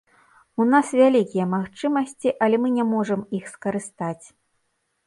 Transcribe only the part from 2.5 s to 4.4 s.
мы не можам іх скарыстаць.